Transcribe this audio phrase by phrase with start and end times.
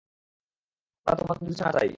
[1.07, 1.89] আমরা তোমার কুকুরছানা চাই।